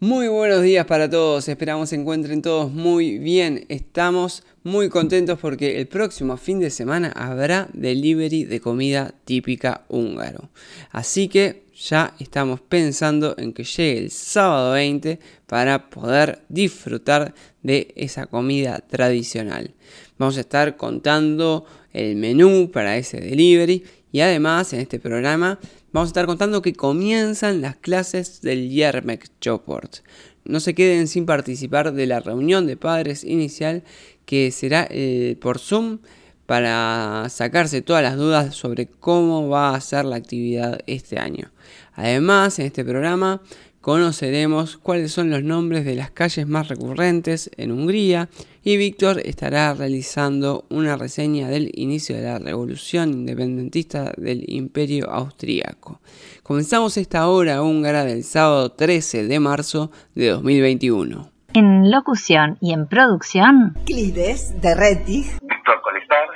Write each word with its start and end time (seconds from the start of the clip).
Muy 0.00 0.28
buenos 0.28 0.62
días 0.62 0.84
para 0.84 1.08
todos, 1.08 1.48
esperamos 1.48 1.88
se 1.88 1.96
encuentren 1.96 2.42
todos 2.42 2.70
muy 2.70 3.18
bien. 3.18 3.64
Estamos 3.70 4.42
muy 4.64 4.90
contentos 4.90 5.38
porque 5.38 5.80
el 5.80 5.86
próximo 5.86 6.36
fin 6.36 6.60
de 6.60 6.68
semana 6.68 7.10
habrá 7.16 7.70
delivery 7.72 8.44
de 8.44 8.60
comida 8.60 9.14
típica 9.24 9.86
húngaro. 9.88 10.50
Así 10.90 11.28
que 11.28 11.62
ya 11.74 12.14
estamos 12.18 12.60
pensando 12.60 13.34
en 13.38 13.54
que 13.54 13.64
llegue 13.64 13.98
el 13.98 14.10
sábado 14.10 14.72
20 14.72 15.18
para 15.46 15.88
poder 15.88 16.42
disfrutar 16.50 17.34
de 17.62 17.94
esa 17.96 18.26
comida 18.26 18.80
tradicional. 18.80 19.72
Vamos 20.18 20.36
a 20.36 20.40
estar 20.40 20.76
contando 20.76 21.64
el 21.92 22.16
menú 22.16 22.70
para 22.70 22.96
ese 22.98 23.20
delivery 23.20 23.84
y 24.12 24.20
además 24.20 24.72
en 24.72 24.80
este 24.80 25.00
programa 25.00 25.58
vamos 25.90 26.08
a 26.08 26.10
estar 26.10 26.26
contando 26.26 26.62
que 26.62 26.74
comienzan 26.74 27.62
las 27.62 27.76
clases 27.76 28.42
del 28.42 28.70
Yermek 28.70 29.28
Choport. 29.40 29.96
No 30.44 30.60
se 30.60 30.74
queden 30.74 31.08
sin 31.08 31.26
participar 31.26 31.92
de 31.92 32.06
la 32.06 32.20
reunión 32.20 32.66
de 32.66 32.76
padres 32.76 33.24
inicial 33.24 33.82
que 34.26 34.50
será 34.50 34.86
eh, 34.90 35.36
por 35.40 35.58
Zoom 35.58 35.98
para 36.46 37.26
sacarse 37.30 37.80
todas 37.82 38.02
las 38.02 38.16
dudas 38.16 38.54
sobre 38.54 38.86
cómo 38.86 39.48
va 39.48 39.74
a 39.74 39.80
ser 39.80 40.04
la 40.04 40.16
actividad 40.16 40.80
este 40.86 41.18
año. 41.18 41.50
Además, 41.94 42.58
en 42.58 42.66
este 42.66 42.84
programa 42.84 43.40
conoceremos 43.82 44.78
cuáles 44.78 45.12
son 45.12 45.28
los 45.28 45.42
nombres 45.42 45.84
de 45.84 45.96
las 45.96 46.10
calles 46.10 46.46
más 46.46 46.68
recurrentes 46.68 47.50
en 47.56 47.72
Hungría 47.72 48.28
y 48.62 48.76
Víctor 48.76 49.20
estará 49.24 49.74
realizando 49.74 50.64
una 50.70 50.96
reseña 50.96 51.48
del 51.48 51.70
inicio 51.74 52.16
de 52.16 52.22
la 52.22 52.38
revolución 52.38 53.12
independentista 53.12 54.12
del 54.16 54.44
imperio 54.46 55.10
austríaco. 55.10 56.00
Comenzamos 56.44 56.96
esta 56.96 57.28
hora 57.28 57.62
húngara 57.62 58.04
del 58.04 58.22
sábado 58.22 58.70
13 58.70 59.26
de 59.26 59.40
marzo 59.40 59.90
de 60.14 60.28
2021. 60.28 61.28
En 61.54 61.90
locución 61.90 62.56
y 62.60 62.72
en 62.72 62.86
producción, 62.86 63.76
Clides 63.84 64.58
de 64.62 64.74
Rettig, 64.76 65.26
Víctor 65.42 65.82
Colestar, 65.82 66.28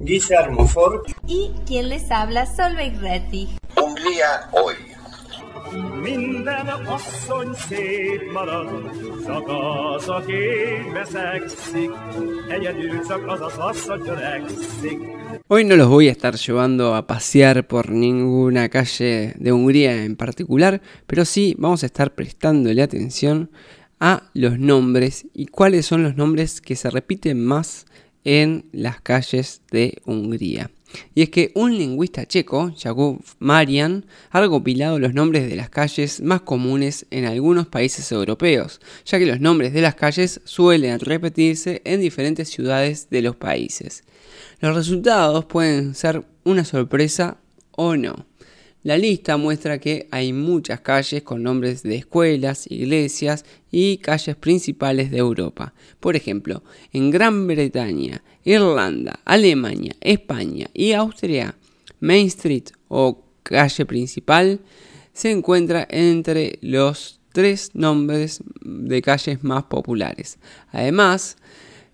Guillermo 0.00 0.66
Ford 0.66 1.02
y 1.26 1.52
quien 1.64 1.88
les 1.88 2.10
habla 2.10 2.44
Solveig 2.44 2.98
Rettig. 3.00 3.48
Hungría 3.76 4.50
hoy. 4.52 4.87
Hoy 15.48 15.64
no 15.64 15.76
los 15.76 15.88
voy 15.88 16.08
a 16.08 16.12
estar 16.12 16.36
llevando 16.36 16.94
a 16.94 17.06
pasear 17.06 17.66
por 17.66 17.90
ninguna 17.90 18.68
calle 18.68 19.34
de 19.38 19.52
Hungría 19.52 20.04
en 20.04 20.16
particular, 20.16 20.80
pero 21.06 21.24
sí 21.24 21.54
vamos 21.58 21.82
a 21.82 21.86
estar 21.86 22.14
prestándole 22.14 22.82
atención 22.82 23.50
a 24.00 24.30
los 24.34 24.58
nombres 24.58 25.26
y 25.34 25.46
cuáles 25.46 25.86
son 25.86 26.02
los 26.02 26.16
nombres 26.16 26.60
que 26.60 26.76
se 26.76 26.90
repiten 26.90 27.44
más 27.44 27.86
en 28.24 28.66
las 28.72 29.00
calles 29.00 29.62
de 29.70 30.00
Hungría. 30.04 30.70
Y 31.14 31.22
es 31.22 31.30
que 31.30 31.52
un 31.54 31.76
lingüista 31.76 32.26
checo, 32.26 32.72
Jakub 32.78 33.22
Marian, 33.38 34.06
ha 34.30 34.40
recopilado 34.40 34.98
los 34.98 35.14
nombres 35.14 35.48
de 35.48 35.56
las 35.56 35.70
calles 35.70 36.20
más 36.20 36.42
comunes 36.42 37.06
en 37.10 37.24
algunos 37.24 37.66
países 37.66 38.10
europeos, 38.12 38.80
ya 39.04 39.18
que 39.18 39.26
los 39.26 39.40
nombres 39.40 39.72
de 39.72 39.82
las 39.82 39.94
calles 39.94 40.40
suelen 40.44 41.00
repetirse 41.00 41.82
en 41.84 42.00
diferentes 42.00 42.48
ciudades 42.48 43.10
de 43.10 43.22
los 43.22 43.36
países. 43.36 44.04
Los 44.60 44.74
resultados 44.74 45.44
pueden 45.44 45.94
ser 45.94 46.24
una 46.44 46.64
sorpresa 46.64 47.38
o 47.72 47.96
no. 47.96 48.27
La 48.88 48.96
lista 48.96 49.36
muestra 49.36 49.78
que 49.78 50.08
hay 50.10 50.32
muchas 50.32 50.80
calles 50.80 51.22
con 51.22 51.42
nombres 51.42 51.82
de 51.82 51.96
escuelas, 51.96 52.66
iglesias 52.70 53.44
y 53.70 53.98
calles 53.98 54.34
principales 54.34 55.10
de 55.10 55.18
Europa. 55.18 55.74
Por 56.00 56.16
ejemplo, 56.16 56.62
en 56.94 57.10
Gran 57.10 57.46
Bretaña, 57.46 58.22
Irlanda, 58.44 59.20
Alemania, 59.26 59.94
España 60.00 60.70
y 60.72 60.92
Austria, 60.92 61.54
Main 62.00 62.28
Street 62.28 62.70
o 62.88 63.26
calle 63.42 63.84
principal 63.84 64.58
se 65.12 65.32
encuentra 65.32 65.86
entre 65.90 66.58
los 66.62 67.20
tres 67.34 67.72
nombres 67.74 68.42
de 68.62 69.02
calles 69.02 69.44
más 69.44 69.64
populares. 69.64 70.38
Además, 70.72 71.36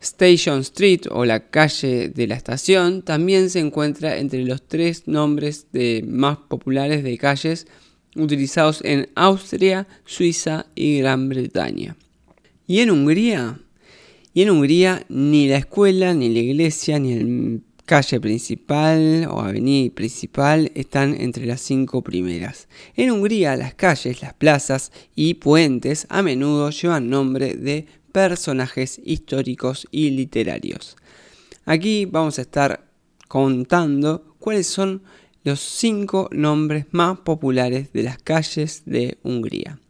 Station 0.05 0.61
Street 0.61 1.03
o 1.11 1.25
la 1.25 1.49
calle 1.49 2.09
de 2.09 2.27
la 2.27 2.35
estación 2.35 3.03
también 3.03 3.51
se 3.51 3.61
encuentra 3.61 4.19
entre 4.19 4.45
los 4.45 4.63
tres 4.63 5.09
nombres 5.09 5.67
de 5.73 6.05
más 6.07 6.37
populares 6.37 7.03
de 7.03 7.19
calles 7.19 7.67
utilizados 8.15 8.81
en 8.85 9.09
Austria, 9.15 9.89
Suiza 10.05 10.67
y 10.75 10.99
Gran 10.99 11.29
Bretaña. 11.29 11.97
¿Y 12.67 12.81
en 12.81 12.91
Hungría? 12.91 13.61
Y 14.33 14.43
en 14.43 14.51
Hungría 14.51 15.05
ni 15.09 15.49
la 15.49 15.57
escuela, 15.57 16.15
ni 16.15 16.29
la 16.29 16.41
iglesia, 16.41 16.99
ni 16.99 17.15
la 17.15 17.61
calle 17.85 18.21
principal 18.21 19.27
o 19.31 19.41
avenida 19.41 19.95
principal 19.95 20.71
están 20.75 21.15
entre 21.21 21.47
las 21.47 21.61
cinco 21.61 22.03
primeras. 22.03 22.69
En 22.97 23.11
Hungría 23.11 23.57
las 23.57 23.75
calles, 23.75 24.23
las 24.23 24.35
plazas 24.35 24.93
y 25.15 25.35
puentes 25.35 26.07
a 26.09 26.23
menudo 26.23 26.71
llevan 26.71 27.11
nombre 27.11 27.55
de 27.55 27.87
personajes 28.15 29.01
históricos 29.05 29.89
y 29.91 30.11
literarios. 30.11 30.97
Aquí 31.65 32.07
vamos 32.07 32.39
a 32.39 32.43
estar 32.43 32.87
contando 33.27 34.37
cuáles 34.39 34.69
son 34.69 35.03
los 35.43 35.59
cinco 35.59 36.29
nombres 36.31 36.87
más 36.93 37.19
populares 37.19 37.93
de 37.93 38.05
las 38.05 38.19
calles 38.19 38.85
de 38.87 39.19
Hungría. 39.25 39.81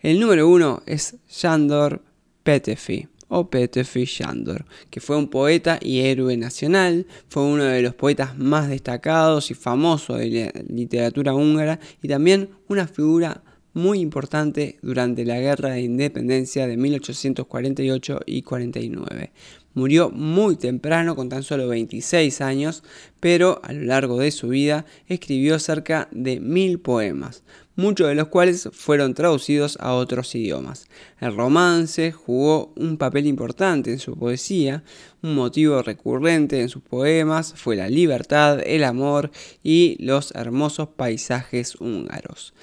El 0.00 0.18
número 0.18 0.48
uno 0.48 0.82
es 0.86 1.16
Sándor 1.26 2.00
Petefi 2.42 3.06
o 3.28 3.50
Petefi 3.50 4.06
Sándor, 4.06 4.64
que 4.88 5.00
fue 5.00 5.18
un 5.18 5.28
poeta 5.28 5.78
y 5.78 6.00
héroe 6.00 6.38
nacional, 6.38 7.06
fue 7.28 7.42
uno 7.42 7.64
de 7.64 7.82
los 7.82 7.94
poetas 7.94 8.38
más 8.38 8.70
destacados 8.70 9.50
y 9.50 9.54
famosos 9.54 10.20
de 10.20 10.30
la 10.54 10.62
literatura 10.74 11.34
húngara 11.34 11.78
y 12.00 12.08
también 12.08 12.48
una 12.66 12.86
figura 12.86 13.42
muy 13.74 14.00
importante 14.00 14.78
durante 14.82 15.24
la 15.24 15.40
Guerra 15.40 15.70
de 15.70 15.82
Independencia 15.82 16.66
de 16.66 16.76
1848 16.76 18.20
y 18.24 18.42
49. 18.42 19.32
Murió 19.74 20.08
muy 20.10 20.54
temprano, 20.54 21.16
con 21.16 21.28
tan 21.28 21.42
solo 21.42 21.66
26 21.66 22.40
años, 22.40 22.84
pero 23.18 23.60
a 23.64 23.72
lo 23.72 23.82
largo 23.82 24.20
de 24.20 24.30
su 24.30 24.48
vida 24.48 24.86
escribió 25.08 25.58
cerca 25.58 26.08
de 26.12 26.38
mil 26.38 26.78
poemas, 26.78 27.42
muchos 27.74 28.06
de 28.06 28.14
los 28.14 28.28
cuales 28.28 28.68
fueron 28.72 29.14
traducidos 29.14 29.76
a 29.80 29.94
otros 29.94 30.32
idiomas. 30.36 30.88
El 31.20 31.34
romance 31.34 32.12
jugó 32.12 32.72
un 32.76 32.96
papel 32.98 33.26
importante 33.26 33.90
en 33.90 33.98
su 33.98 34.16
poesía, 34.16 34.84
un 35.22 35.34
motivo 35.34 35.82
recurrente 35.82 36.60
en 36.60 36.68
sus 36.68 36.82
poemas 36.82 37.54
fue 37.56 37.74
la 37.74 37.88
libertad, 37.88 38.60
el 38.64 38.84
amor 38.84 39.32
y 39.64 39.96
los 39.98 40.32
hermosos 40.36 40.90
paisajes 40.90 41.74
húngaros. 41.80 42.54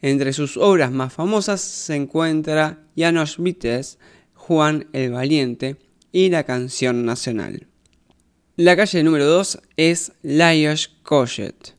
Entre 0.00 0.32
sus 0.32 0.56
obras 0.56 0.92
más 0.92 1.12
famosas 1.12 1.60
se 1.60 1.96
encuentra 1.96 2.84
Janos 2.96 3.36
Vites, 3.38 3.98
Juan 4.34 4.86
el 4.92 5.12
Valiente 5.12 5.76
y 6.12 6.28
la 6.30 6.44
canción 6.44 7.04
nacional. 7.04 7.66
La 8.56 8.76
calle 8.76 9.02
número 9.02 9.26
2 9.26 9.60
es 9.76 10.12
Lajos 10.22 10.88
Kossuth, 11.02 11.74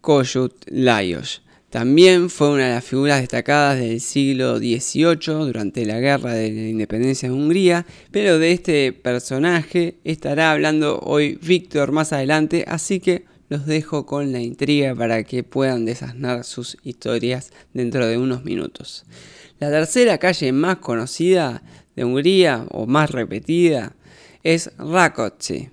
Kossuth 0.00 0.64
Lajos. 0.66 1.42
También 1.70 2.30
fue 2.30 2.50
una 2.50 2.66
de 2.66 2.74
las 2.74 2.84
figuras 2.84 3.20
destacadas 3.20 3.78
del 3.78 4.00
siglo 4.00 4.58
XVIII 4.58 5.34
durante 5.46 5.86
la 5.86 6.00
Guerra 6.00 6.32
de 6.32 6.50
la 6.50 6.68
Independencia 6.68 7.28
de 7.28 7.34
Hungría, 7.34 7.86
pero 8.10 8.40
de 8.40 8.50
este 8.50 8.92
personaje 8.92 9.98
estará 10.02 10.50
hablando 10.50 10.98
hoy 10.98 11.38
Víctor 11.40 11.92
más 11.92 12.12
adelante, 12.12 12.64
así 12.66 12.98
que 12.98 13.29
los 13.50 13.66
dejo 13.66 14.06
con 14.06 14.32
la 14.32 14.40
intriga 14.40 14.94
para 14.94 15.24
que 15.24 15.42
puedan 15.42 15.84
desasnar 15.84 16.44
sus 16.44 16.78
historias 16.82 17.52
dentro 17.74 18.06
de 18.06 18.16
unos 18.16 18.44
minutos. 18.44 19.04
La 19.58 19.70
tercera 19.70 20.16
calle 20.18 20.52
más 20.52 20.76
conocida 20.76 21.62
de 21.96 22.04
Hungría 22.04 22.64
o 22.70 22.86
más 22.86 23.10
repetida 23.10 23.94
es 24.44 24.70
Rákóczi. 24.78 25.70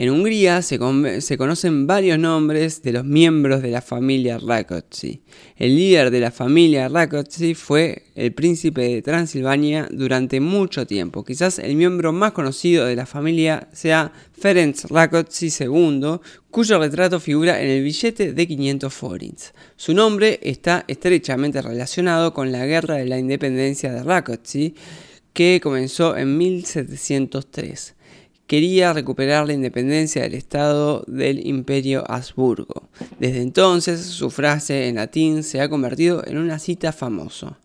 En 0.00 0.08
Hungría 0.08 0.62
se, 0.62 0.78
conocen 0.78 1.86
varios 1.86 2.18
nombres 2.18 2.80
de 2.80 2.92
los 2.94 3.04
miembros 3.04 3.60
de 3.60 3.70
la 3.70 3.82
familia 3.82 4.38
Rákóczi. 4.38 5.20
El 5.56 5.76
líder 5.76 6.10
de 6.10 6.20
la 6.20 6.30
familia 6.30 6.88
Rákóczi 6.88 7.54
fue 7.54 8.04
el 8.14 8.32
príncipe 8.32 8.80
de 8.80 9.02
Transilvania 9.02 9.86
durante 9.90 10.40
mucho 10.40 10.86
tiempo. 10.86 11.22
Quizás 11.22 11.58
el 11.58 11.76
miembro 11.76 12.14
más 12.14 12.32
conocido 12.32 12.86
de 12.86 12.96
la 12.96 13.04
familia 13.04 13.68
sea 13.74 14.10
Ferenc 14.32 14.86
Rákóczi 14.88 15.50
II, 15.60 16.18
cuyo 16.50 16.78
retrato 16.78 17.20
figura 17.20 17.60
en 17.60 17.68
el 17.68 17.84
billete 17.84 18.32
de 18.32 18.48
500 18.48 18.94
forints. 18.94 19.52
Su 19.76 19.92
nombre 19.92 20.40
está 20.42 20.86
estrechamente 20.88 21.60
relacionado 21.60 22.32
con 22.32 22.52
la 22.52 22.64
Guerra 22.64 22.94
de 22.94 23.04
la 23.04 23.18
Independencia 23.18 23.92
de 23.92 24.02
Rákóczi, 24.02 24.74
que 25.34 25.60
comenzó 25.62 26.16
en 26.16 26.38
1703 26.38 27.96
quería 28.50 28.92
recuperar 28.92 29.46
la 29.46 29.52
independencia 29.52 30.22
del 30.22 30.34
Estado 30.34 31.04
del 31.06 31.46
Imperio 31.46 32.02
Habsburgo. 32.10 32.88
Desde 33.20 33.42
entonces, 33.42 34.00
su 34.00 34.28
frase 34.28 34.88
en 34.88 34.96
latín 34.96 35.44
se 35.44 35.60
ha 35.60 35.68
convertido 35.68 36.26
en 36.26 36.36
una 36.36 36.58
cita 36.58 36.90
famosa: 36.90 37.60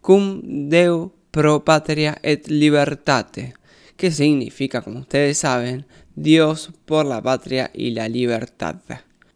Cum 0.00 0.40
Deo 0.44 1.12
pro 1.32 1.64
patria 1.64 2.18
et 2.22 2.46
libertate, 2.46 3.54
que 3.96 4.12
significa, 4.12 4.80
como 4.80 5.00
ustedes 5.00 5.38
saben, 5.38 5.86
Dios 6.14 6.70
por 6.84 7.04
la 7.04 7.20
patria 7.20 7.72
y 7.74 7.90
la 7.90 8.08
libertad. 8.08 8.76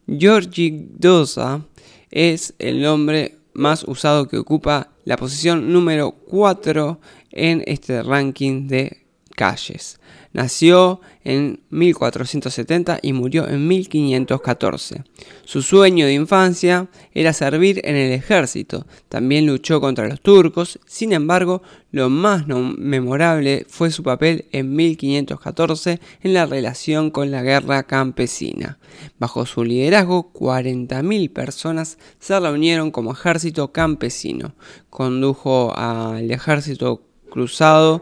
Georgi 0.07 0.87
Dosa 0.97 1.65
es 2.11 2.53
el 2.59 2.81
nombre 2.81 3.39
más 3.51 3.83
usado 3.83 4.29
que 4.29 4.37
ocupa 4.37 4.93
la 5.03 5.17
posición 5.17 5.73
número 5.73 6.13
4 6.13 6.97
en 7.31 7.61
este 7.67 8.01
ranking 8.03 8.67
de 8.67 9.03
calles. 9.35 9.99
Nació 10.33 10.99
en 11.23 11.61
1470 11.69 12.97
y 13.03 13.13
murió 13.13 13.47
en 13.47 13.67
1514. 13.67 15.03
Su 15.45 15.61
sueño 15.61 16.07
de 16.07 16.13
infancia 16.13 16.87
era 17.13 17.33
servir 17.33 17.81
en 17.83 17.95
el 17.95 18.11
ejército. 18.11 18.87
También 19.09 19.45
luchó 19.45 19.79
contra 19.79 20.07
los 20.07 20.21
turcos. 20.21 20.79
Sin 20.87 21.13
embargo, 21.13 21.61
lo 21.91 22.09
más 22.09 22.47
memorable 22.47 23.67
fue 23.69 23.91
su 23.91 24.01
papel 24.01 24.45
en 24.51 24.75
1514 24.75 25.99
en 26.23 26.33
la 26.33 26.47
relación 26.47 27.11
con 27.11 27.29
la 27.29 27.43
guerra 27.43 27.83
campesina. 27.83 28.79
Bajo 29.19 29.45
su 29.45 29.63
liderazgo, 29.63 30.33
40.000 30.33 31.31
personas 31.31 31.99
se 32.19 32.39
reunieron 32.39 32.89
como 32.89 33.13
ejército 33.13 33.71
campesino. 33.71 34.55
Condujo 34.89 35.77
al 35.77 36.31
ejército 36.31 37.03
cruzado 37.29 38.01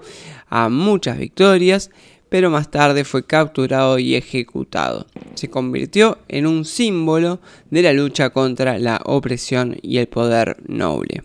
a 0.50 0.70
muchas 0.70 1.18
victorias 1.18 1.90
pero 2.32 2.50
más 2.50 2.72
tarde 2.72 3.04
fue 3.04 3.26
capturado 3.26 4.00
y 4.00 4.16
ejecutado. 4.16 5.06
Se 5.36 5.50
convirtió 5.50 6.20
en 6.30 6.48
un 6.48 6.64
símbolo 6.64 7.42
de 7.70 7.82
la 7.82 7.92
lucha 7.92 8.30
contra 8.30 8.80
la 8.80 9.02
opresión 9.04 9.76
y 9.82 9.98
el 9.98 10.08
poder 10.08 10.56
noble. 10.66 11.24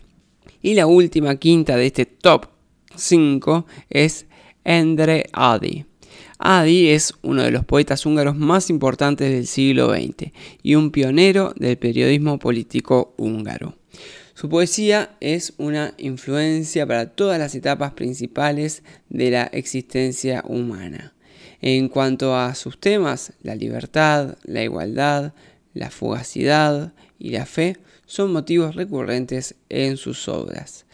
Y 0.62 0.74
la 0.74 0.88
última 0.88 1.36
quinta 1.36 1.76
de 1.76 1.86
este 1.86 2.06
top 2.06 2.46
5 2.96 3.66
es 3.88 4.26
Endre 4.64 5.26
Adi. 5.32 5.84
Adi 6.40 6.88
es 6.88 7.14
uno 7.22 7.44
de 7.44 7.52
los 7.52 7.64
poetas 7.64 8.04
húngaros 8.04 8.34
más 8.34 8.68
importantes 8.68 9.30
del 9.30 9.46
siglo 9.46 9.94
XX 9.94 10.32
y 10.64 10.74
un 10.74 10.90
pionero 10.90 11.54
del 11.54 11.78
periodismo 11.78 12.40
político 12.40 13.14
húngaro. 13.16 13.76
Su 14.36 14.50
poesía 14.50 15.16
es 15.20 15.54
una 15.56 15.94
influencia 15.96 16.86
para 16.86 17.08
todas 17.08 17.38
las 17.38 17.54
etapas 17.54 17.94
principales 17.94 18.82
de 19.08 19.30
la 19.30 19.44
existencia 19.44 20.44
humana. 20.46 21.14
En 21.62 21.88
cuanto 21.88 22.36
a 22.36 22.54
sus 22.54 22.78
temas, 22.78 23.32
la 23.42 23.54
libertad, 23.54 24.36
la 24.44 24.62
igualdad, 24.62 25.32
la 25.72 25.90
fugacidad 25.90 26.92
y 27.18 27.30
la 27.30 27.46
fe 27.46 27.78
son 28.04 28.30
motivos 28.30 28.74
recurrentes 28.74 29.54
en 29.70 29.96
sus 29.96 30.28
obras. 30.28 30.84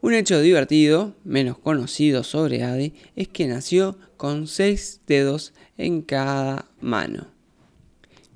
Un 0.00 0.14
hecho 0.14 0.40
divertido, 0.40 1.14
menos 1.22 1.58
conocido 1.58 2.24
sobre 2.24 2.62
Adi, 2.62 2.94
es 3.14 3.28
que 3.28 3.46
nació 3.46 3.98
con 4.16 4.46
seis 4.46 5.02
dedos 5.06 5.52
en 5.76 6.00
cada 6.00 6.70
mano. 6.80 7.35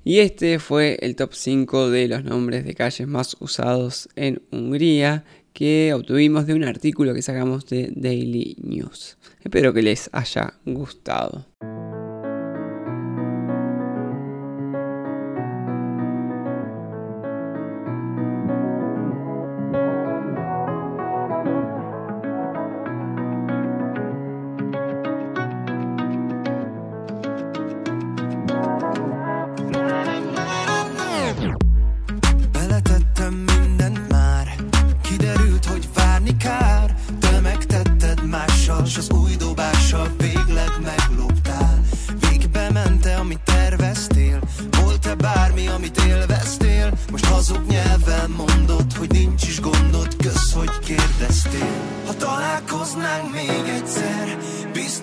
Y 0.03 0.19
este 0.19 0.57
fue 0.57 0.97
el 1.01 1.15
top 1.15 1.33
5 1.33 1.91
de 1.91 2.07
los 2.07 2.23
nombres 2.23 2.65
de 2.65 2.73
calles 2.73 3.07
más 3.07 3.37
usados 3.39 4.09
en 4.15 4.41
Hungría 4.51 5.23
que 5.53 5.93
obtuvimos 5.93 6.47
de 6.47 6.53
un 6.55 6.63
artículo 6.63 7.13
que 7.13 7.21
sacamos 7.21 7.67
de 7.67 7.91
Daily 7.95 8.57
News. 8.63 9.17
Espero 9.43 9.73
que 9.73 9.83
les 9.83 10.09
haya 10.13 10.53
gustado. 10.65 11.45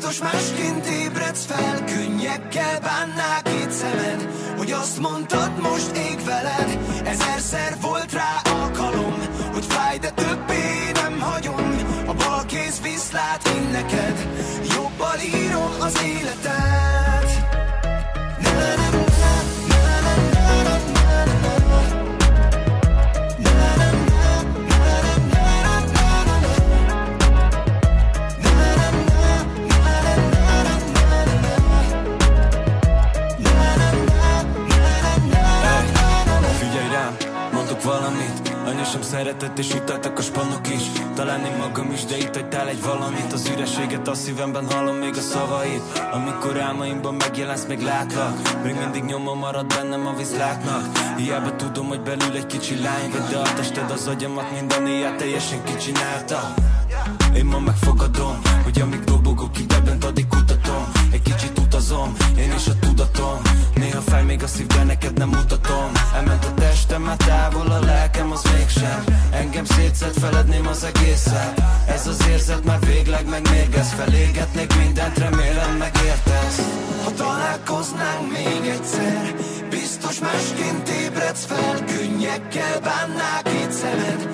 Biztos 0.09 0.33
másként 0.33 0.87
ébredsz 0.87 1.45
fel, 1.45 1.85
könnyekkel 1.85 2.81
bánnál 2.81 3.43
két 3.43 3.71
szemed. 3.71 4.29
Hogy 4.57 4.73
azt 4.73 4.99
mondtad, 4.99 5.61
most 5.61 5.97
ég 5.97 6.25
veled. 6.25 6.79
Ezerszer 7.05 7.77
volt 7.81 8.13
rá 8.13 8.41
alkalom 8.45 9.15
Hogy 9.53 9.65
fáj, 9.65 9.99
de 9.99 10.11
többé 10.11 10.91
nem 10.95 11.21
hagyom. 11.21 11.79
A 12.07 12.15
bal 12.15 12.45
kéz 12.47 12.81
viszlát 12.83 13.49
én 13.57 13.69
neked. 13.73 14.29
Jobbal 14.75 15.19
írom 15.35 15.73
az 15.81 16.03
életet 16.03 17.08
szeretett 39.19 39.59
és 39.59 39.75
utaltak 39.75 40.19
a 40.19 40.23
spanok 40.23 40.69
is. 40.69 40.83
Talán 41.15 41.45
én 41.45 41.57
magam 41.57 41.91
is, 41.93 42.05
de 42.05 42.17
itt 42.17 42.35
hagytál 42.35 42.69
egy 42.69 42.83
valamit. 42.83 43.33
Az 43.33 43.49
ürességet 43.49 44.09
a 44.09 44.15
szívemben 44.15 44.71
hallom 44.71 44.97
még 44.97 45.17
a 45.17 45.21
szavait. 45.21 45.83
Amikor 46.13 46.61
álmaimban 46.61 47.15
megjelensz, 47.15 47.65
még 47.67 47.81
látlak. 47.81 48.63
Még 48.63 48.75
mindig 48.75 49.05
nyoma 49.05 49.35
marad 49.35 49.67
bennem 49.67 50.07
a 50.07 50.13
vízláknak 50.13 50.99
Hiába 51.17 51.57
tudom, 51.57 51.87
hogy 51.87 52.01
belül 52.01 52.37
egy 52.37 52.47
kicsi 52.47 52.81
lány 52.81 53.11
De 53.31 53.37
a 53.37 53.55
tested 53.55 53.91
az 53.91 54.07
agyamat 54.07 54.53
minden 54.53 54.87
éjjel 54.87 55.17
teljesen 55.17 55.65
kicsinálta 55.65 56.55
Én 57.35 57.45
ma 57.45 57.59
megfogadom, 57.59 58.39
hogy 58.65 58.81
amíg 58.81 59.05
dobogok 59.05 59.59
ide 59.59 59.81
bent, 59.81 60.05
addig 60.05 60.27
kutatom. 60.27 60.85
Egy 61.11 61.23
kicsit 61.23 61.59
utazom, 61.59 62.17
én 62.39 62.53
is 62.57 62.67
a 62.67 62.79
tudatom. 62.81 63.41
Néha 63.75 64.01
fel 64.01 64.23
még 64.23 64.43
a 64.43 64.47
szív, 64.47 64.67
de 64.67 64.83
neked 64.83 65.19
nem 65.19 65.29
mutatom. 65.29 65.91
Elment 66.15 66.45
a 66.45 66.55
testem, 66.55 67.03
már 67.03 67.17
távol 67.17 67.67
a 67.67 67.81
lelkem, 67.81 68.33
az 68.33 68.43
mégsem. 68.53 69.05
Engem 69.31 69.65
szétszed, 69.65 70.13
feledném 70.13 70.67
az 70.67 70.85
egészet. 70.85 71.63
Ez 71.87 72.07
az 72.07 72.27
érzet 72.29 72.65
már 72.65 72.79
végleg 72.81 73.29
megmérgez 73.29 73.93
Felégetnék 73.93 74.77
mindent, 74.77 75.19
remélem 75.19 75.77
megértesz. 75.77 76.61
Ha 77.05 77.13
találkoznánk 77.13 78.33
még 78.33 78.71
egyszer 78.71 79.35
Biztos 79.71 80.19
másként 80.19 80.89
ébredsz 80.89 81.45
fel. 81.45 81.85
Könnyekkel 81.85 82.81
bánnák 82.81 83.49
itt 83.63 83.71
szemed 83.71 84.29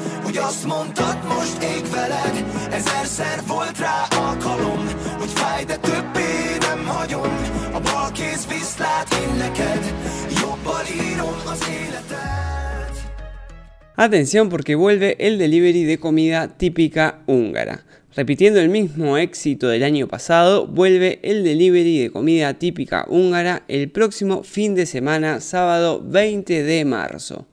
Atención 13.95 14.49
porque 14.49 14.75
vuelve 14.75 15.17
el 15.21 15.39
delivery 15.39 15.85
de 15.85 15.99
comida 15.99 16.49
típica 16.49 17.23
húngara. 17.29 17.85
Repitiendo 18.17 18.59
el 18.59 18.71
mismo 18.71 19.17
éxito 19.17 19.69
del 19.69 19.85
año 19.85 20.09
pasado, 20.09 20.67
vuelve 20.67 21.21
el 21.23 21.45
delivery 21.45 22.01
de 22.01 22.11
comida 22.11 22.55
típica 22.55 23.07
húngara 23.09 23.63
el 23.69 23.89
próximo 23.89 24.43
fin 24.43 24.75
de 24.75 24.87
semana, 24.87 25.39
sábado 25.41 26.03
20 26.05 26.65
de 26.65 26.85
marzo. 26.85 27.47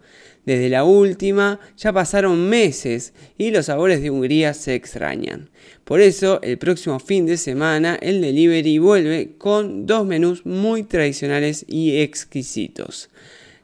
Desde 0.46 0.70
la 0.70 0.84
última 0.84 1.60
ya 1.78 1.94
pasaron 1.94 2.50
meses 2.50 3.14
y 3.38 3.52
los 3.52 3.68
sabores 3.68 4.02
de 4.02 4.10
Hungría 4.10 4.54
se 4.54 4.74
extrañan. 4.74 5.50
Por 5.84 6.02
eso 6.02 6.42
el 6.42 6.58
próximo 6.58 7.00
fin 7.00 7.26
de 7.26 7.38
semana 7.38 7.98
el 8.02 8.22
delivery 8.22 8.80
vuelve 8.80 9.34
con 9.38 9.86
dos 9.86 10.06
menús 10.06 10.46
muy 10.46 10.84
tradicionales 10.84 11.66
y 11.68 12.02
exquisitos. 12.02 13.10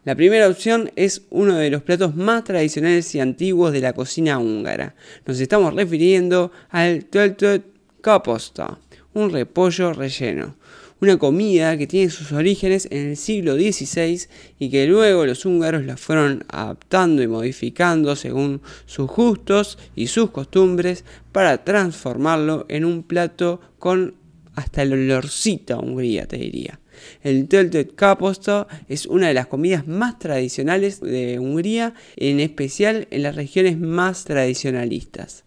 La 0.05 0.15
primera 0.15 0.47
opción 0.47 0.91
es 0.95 1.23
uno 1.31 1.57
de 1.57 1.69
los 1.69 1.81
platos 1.81 2.15
más 2.15 2.43
tradicionales 2.43 3.13
y 3.13 3.19
antiguos 3.19 3.73
de 3.73 3.81
la 3.81 3.93
cocina 3.93 4.39
húngara. 4.39 4.95
Nos 5.25 5.39
estamos 5.39 5.73
refiriendo 5.73 6.51
al 6.69 7.05
töltöt 7.05 7.63
kaposta, 8.01 8.79
un 9.13 9.31
repollo 9.31 9.91
relleno. 9.91 10.55
Una 10.99 11.17
comida 11.17 11.77
que 11.77 11.85
tiene 11.85 12.09
sus 12.09 12.31
orígenes 12.31 12.87
en 12.89 13.09
el 13.09 13.17
siglo 13.17 13.53
XVI 13.55 14.27
y 14.57 14.69
que 14.69 14.87
luego 14.87 15.27
los 15.27 15.45
húngaros 15.45 15.85
la 15.85 15.95
fueron 15.95 16.43
adaptando 16.47 17.21
y 17.21 17.27
modificando 17.27 18.15
según 18.15 18.61
sus 18.87 19.07
gustos 19.07 19.77
y 19.95 20.07
sus 20.07 20.31
costumbres 20.31 21.05
para 21.31 21.63
transformarlo 21.63 22.65
en 22.67 22.83
un 22.83 23.03
plato 23.03 23.61
con 23.77 24.15
hasta 24.55 24.81
el 24.81 24.93
olorcito 24.93 25.75
a 25.75 25.79
Hungría, 25.79 26.25
te 26.25 26.37
diría. 26.37 26.79
El 27.21 27.47
töltet 27.47 27.93
kaposta 27.93 28.67
es 28.89 29.05
una 29.05 29.27
de 29.27 29.35
las 29.35 29.45
comidas 29.45 29.87
más 29.87 30.17
tradicionales 30.17 30.99
de 30.99 31.37
Hungría, 31.37 31.93
en 32.15 32.39
especial 32.39 33.07
en 33.11 33.21
las 33.21 33.35
regiones 33.35 33.77
más 33.77 34.23
tradicionalistas. 34.23 35.43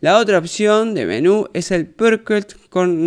La 0.00 0.16
otra 0.16 0.38
opción 0.38 0.94
de 0.94 1.04
menú 1.04 1.48
es 1.52 1.70
el 1.70 1.86
pörkölt 1.86 2.54
con. 2.70 3.06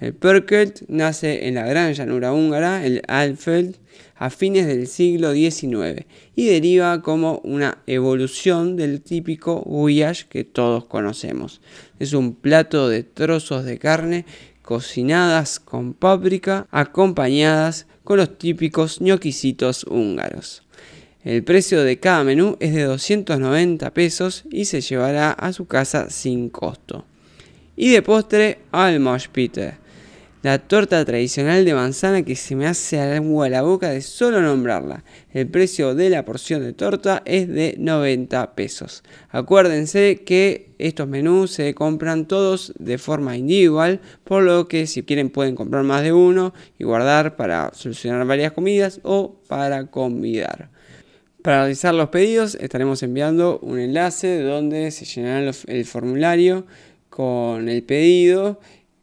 El 0.00 0.12
pörkölt 0.12 0.82
nace 0.88 1.46
en 1.46 1.54
la 1.54 1.66
gran 1.66 1.92
llanura 1.92 2.32
húngara, 2.32 2.84
el 2.84 3.00
Alfeld, 3.06 3.76
a 4.16 4.30
fines 4.30 4.66
del 4.66 4.88
siglo 4.88 5.32
XIX 5.32 6.04
y 6.34 6.46
deriva 6.46 7.00
como 7.00 7.40
una 7.44 7.78
evolución 7.86 8.74
del 8.74 9.02
típico 9.02 9.60
guyash 9.60 10.24
que 10.24 10.42
todos 10.42 10.84
conocemos. 10.86 11.60
Es 12.00 12.12
un 12.12 12.34
plato 12.34 12.88
de 12.88 13.04
trozos 13.04 13.64
de 13.64 13.78
carne 13.78 14.26
cocinadas 14.62 15.60
con 15.60 15.94
páprica, 15.94 16.66
acompañadas 16.72 17.86
con 18.02 18.16
los 18.16 18.36
típicos 18.36 19.00
ñoquisitos 19.00 19.84
húngaros. 19.84 20.67
El 21.24 21.42
precio 21.44 21.82
de 21.82 21.98
cada 21.98 22.24
menú 22.24 22.56
es 22.60 22.74
de 22.74 22.84
290 22.84 23.92
pesos 23.92 24.44
y 24.50 24.66
se 24.66 24.80
llevará 24.80 25.32
a 25.32 25.52
su 25.52 25.66
casa 25.66 26.10
sin 26.10 26.48
costo. 26.48 27.04
Y 27.76 27.90
de 27.90 28.02
postre, 28.02 28.58
Almoshpite 28.72 29.88
la 30.42 30.58
torta 30.60 31.04
tradicional 31.04 31.64
de 31.64 31.74
manzana 31.74 32.22
que 32.22 32.36
se 32.36 32.54
me 32.54 32.66
hace 32.66 33.00
agua 33.00 33.46
a 33.46 33.48
la 33.50 33.62
boca 33.62 33.90
de 33.90 34.00
solo 34.00 34.40
nombrarla. 34.40 35.02
El 35.32 35.48
precio 35.48 35.96
de 35.96 36.10
la 36.10 36.24
porción 36.24 36.62
de 36.62 36.72
torta 36.72 37.22
es 37.24 37.48
de 37.48 37.74
90 37.78 38.54
pesos. 38.54 39.02
Acuérdense 39.30 40.22
que 40.24 40.70
estos 40.78 41.08
menús 41.08 41.50
se 41.50 41.74
compran 41.74 42.26
todos 42.26 42.72
de 42.78 42.98
forma 42.98 43.36
individual, 43.36 44.00
por 44.22 44.44
lo 44.44 44.68
que 44.68 44.86
si 44.86 45.02
quieren 45.02 45.30
pueden 45.30 45.56
comprar 45.56 45.82
más 45.82 46.02
de 46.02 46.12
uno 46.12 46.54
y 46.78 46.84
guardar 46.84 47.34
para 47.34 47.72
solucionar 47.74 48.24
varias 48.24 48.52
comidas 48.52 49.00
o 49.02 49.40
para 49.48 49.86
convidar. 49.86 50.70
Para 51.42 51.60
realizar 51.60 51.94
los 51.94 52.08
pedidos 52.08 52.56
estaremos 52.56 53.02
enviando 53.02 53.58
un 53.60 53.78
enlace 53.78 54.40
donde 54.40 54.90
se 54.90 55.04
llenará 55.04 55.52
el 55.66 55.84
formulario 55.84 56.66
con 57.08 57.68
el 57.68 57.82
pedido 57.82 58.58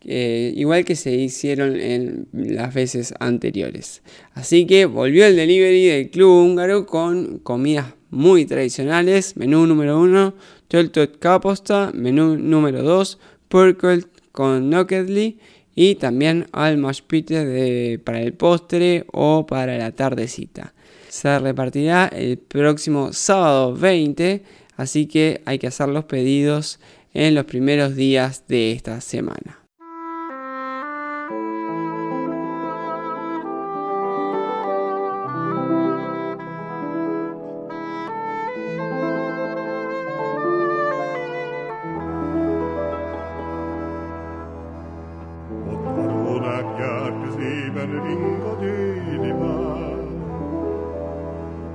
eh, 0.08 0.54
igual 0.56 0.86
que 0.86 0.96
se 0.96 1.16
hicieron 1.16 1.80
en 1.80 2.28
las 2.32 2.74
veces 2.76 3.16
anteriores. 3.20 4.04
Así 4.36 4.68
que 4.68 4.86
volvió 4.86 5.26
el 5.26 5.36
delivery 5.36 5.88
del 5.88 6.10
club 6.12 6.44
húngaro 6.44 6.86
con 6.86 7.40
comidas 7.40 7.88
muy 8.12 8.46
tradicionales. 8.46 9.36
Menú 9.36 9.66
número 9.66 10.00
1, 10.00 10.36
Töltöt 10.68 11.18
Kaposta. 11.18 11.92
Menú 11.96 12.38
número 12.38 12.84
2, 12.84 13.18
Purkel 13.48 14.06
con 14.32 14.70
Nokedli. 14.70 15.40
Y 15.74 15.96
también 15.96 16.46
Almashpite 16.52 18.00
para 18.04 18.22
el 18.22 18.34
postre 18.34 19.06
o 19.12 19.48
para 19.48 19.78
la 19.78 19.92
tardecita. 19.92 20.74
Se 21.16 21.40
repartirá 21.40 22.10
el 22.10 22.38
próximo 22.38 23.14
sábado 23.14 23.74
20, 23.74 24.44
así 24.76 25.06
que 25.06 25.42
hay 25.46 25.60
que 25.60 25.68
hacer 25.68 25.88
los 25.88 26.04
pedidos 26.04 26.78
en 27.14 27.36
los 27.36 27.46
primeros 27.46 27.96
días 27.96 28.44
de 28.50 28.74
esta 28.74 29.00
semana. 29.00 29.65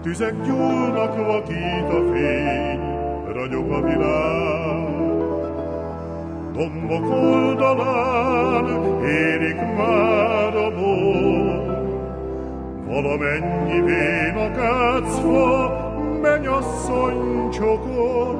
Tüzek 0.03 0.35
gyúlnak 0.45 1.27
vakít 1.27 1.89
a 1.89 2.13
fény, 2.13 2.81
ragyog 3.33 3.71
a 3.71 3.81
világ. 3.81 4.91
Dombok 6.53 7.11
oldalán 7.11 8.67
érik 9.05 9.61
már 9.77 10.57
a 10.57 10.71
bor, 10.71 11.61
Valamennyi 12.87 13.81
vénak 13.81 14.59
átszva 14.59 15.73
mennyasszony 16.23 17.51
csokor. 17.51 18.39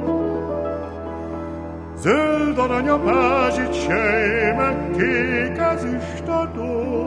Zöld 1.97 2.59
arany 2.59 2.89
a 2.89 2.99
pázsit 2.99 3.73
sejmek, 3.75 4.91
kék 4.91 5.59
ezüst 5.59 6.29
a 6.29 6.51
dor. 6.55 7.00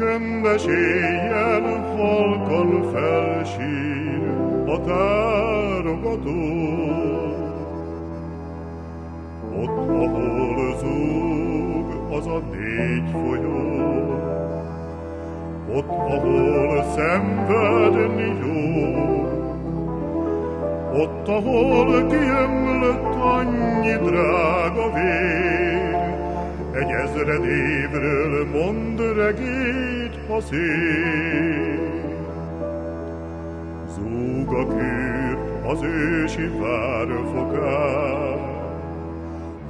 Csöndes 0.00 0.64
éjjel 0.64 1.60
halkan 1.96 2.90
felsír 2.92 4.22
a 4.66 4.80
tárogató. 4.80 6.40
Ott, 9.60 9.88
ahol 9.88 10.76
zúg 10.78 12.12
az 12.12 12.26
a 12.26 12.42
négy 12.50 13.10
folyó, 13.12 13.80
ott, 15.74 15.88
ahol 15.88 16.84
szenvedni 16.94 18.32
jó, 18.42 18.58
ott, 21.02 21.28
ahol 21.28 22.06
kiömlött 22.06 23.14
annyi 23.14 23.96
drága 24.10 24.92
vér, 24.92 25.59
egy 26.80 26.90
ezred 26.90 27.44
évről 27.44 28.46
mond 28.52 29.00
regét, 29.16 30.18
ha. 30.28 30.40
Zúg 33.94 34.54
a 34.54 34.66
kűr 34.66 35.38
az 35.64 35.82
ősi 35.82 36.50
várfokán, 36.58 38.38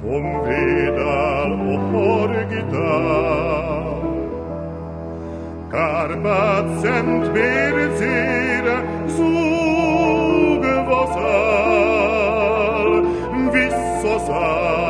honvéd 0.01 0.97
áll 0.97 1.51
a 1.51 1.79
hargitár. 1.91 3.59
Kárpát 5.71 6.79
szent 6.79 7.33
mércére 7.33 9.03
zúgva 9.07 11.07
száll, 11.13 13.03
visszaszáll 13.51 14.80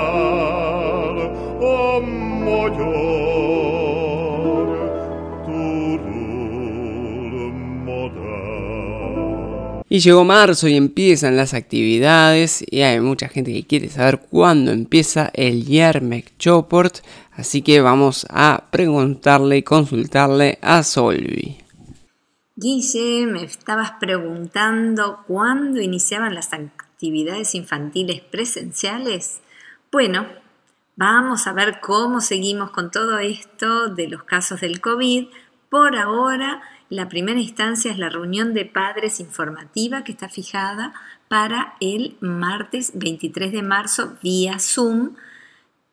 Y 9.93 10.00
llegó 10.00 10.24
marzo 10.24 10.69
y 10.69 10.77
empiezan 10.77 11.36
las 11.36 11.53
actividades 11.53 12.63
y 12.65 12.79
hay 12.79 13.01
mucha 13.01 13.27
gente 13.27 13.51
que 13.51 13.67
quiere 13.67 13.89
saber 13.89 14.21
cuándo 14.21 14.71
empieza 14.71 15.29
el 15.33 15.65
Yermek 15.65 16.38
Choport, 16.38 17.00
así 17.33 17.62
que 17.62 17.81
vamos 17.81 18.25
a 18.29 18.69
preguntarle 18.71 19.57
y 19.57 19.63
consultarle 19.63 20.60
a 20.62 20.83
Solvi. 20.83 21.57
Guille, 22.55 23.25
me 23.27 23.43
estabas 23.43 23.91
preguntando 24.00 25.25
cuándo 25.27 25.81
iniciaban 25.81 26.36
las 26.36 26.53
actividades 26.53 27.53
infantiles 27.53 28.21
presenciales. 28.21 29.41
Bueno, 29.91 30.25
vamos 30.95 31.48
a 31.48 31.51
ver 31.51 31.81
cómo 31.81 32.21
seguimos 32.21 32.71
con 32.71 32.91
todo 32.91 33.19
esto 33.19 33.89
de 33.89 34.07
los 34.07 34.24
casos 34.24 34.62
del 34.62 34.79
COVID 34.79 35.27
Por 35.69 35.98
ahora, 35.98 36.62
la 36.91 37.07
primera 37.07 37.39
instancia 37.39 37.89
es 37.89 37.98
la 37.98 38.10
reunión 38.10 38.53
de 38.53 38.65
padres 38.65 39.21
informativa 39.21 40.03
que 40.03 40.12
está 40.12 40.27
fijada 40.27 40.93
para 41.29 41.75
el 41.79 42.17
martes 42.19 42.91
23 42.95 43.53
de 43.53 43.62
marzo 43.62 44.17
vía 44.21 44.60
Zoom 44.60 45.15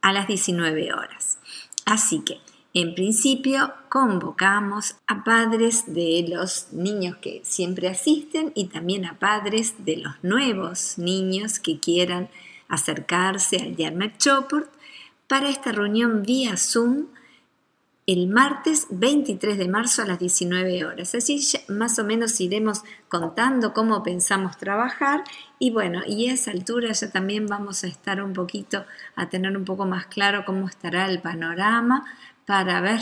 a 0.03 0.13
las 0.13 0.27
19 0.27 0.93
horas. 0.93 1.39
Así 1.87 2.25
que, 2.25 2.41
en 2.75 2.97
principio, 2.97 3.75
convocamos 3.89 4.97
a 5.07 5.23
padres 5.23 5.85
de 5.87 6.27
los 6.29 6.73
niños 6.73 7.17
que 7.19 7.43
siempre 7.45 7.87
asisten 7.87 8.51
y 8.57 8.65
también 8.67 9.07
a 9.07 9.21
padres 9.21 9.85
de 9.85 9.99
los 9.99 10.15
nuevos 10.23 10.99
niños 10.99 11.61
que 11.61 11.79
quieran 11.79 12.29
acercarse 12.69 13.59
al 13.59 13.77
Yarmek 13.77 14.19
Choport 14.19 14.69
para 15.29 15.49
esta 15.49 15.71
reunión 15.71 16.25
vía 16.25 16.57
Zoom 16.57 17.07
el 18.09 18.27
martes 18.27 18.87
23 18.89 19.59
de 19.59 19.69
marzo 19.69 20.01
a 20.01 20.07
las 20.07 20.19
19 20.19 20.87
horas. 20.87 21.15
Así 21.15 21.47
más 21.69 21.99
o 21.99 22.05
menos 22.05 22.41
iremos 22.41 22.81
contando 23.11 23.75
cómo 23.75 24.03
pensamos 24.03 24.57
trabajar 24.57 25.25
y 25.59 25.73
bueno, 25.73 26.01
y 26.07 26.31
a 26.31 26.33
esa 26.33 26.53
altura 26.53 26.91
ya 26.93 27.11
también 27.11 27.47
vamos 27.47 27.85
a 27.85 27.87
estar 27.87 28.23
un 28.23 28.33
poquito, 28.33 28.87
a 29.15 29.29
tener 29.29 29.55
un 29.55 29.67
poco 29.67 29.85
más 29.85 30.07
claro 30.07 30.47
cómo 30.47 30.69
estará 30.69 31.05
el 31.05 31.21
panorama 31.21 32.07
para 32.47 32.81
ver 32.81 33.01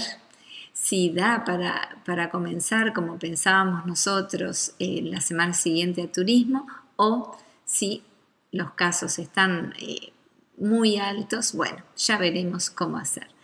si 0.72 1.10
da 1.10 1.44
para, 1.44 1.98
para 2.04 2.28
comenzar 2.28 2.92
como 2.92 3.16
pensábamos 3.16 3.86
nosotros 3.86 4.74
eh, 4.80 5.02
la 5.04 5.20
semana 5.20 5.52
siguiente 5.52 6.02
a 6.02 6.10
turismo 6.10 6.66
o 6.96 7.38
si 7.64 8.02
los 8.50 8.72
casos 8.72 9.20
están 9.20 9.72
eh, 9.78 10.12
muy 10.58 10.96
altos, 10.96 11.52
bueno, 11.52 11.84
ya 11.96 12.18
veremos 12.18 12.70
cómo 12.70 12.96
hacer. 12.96 13.35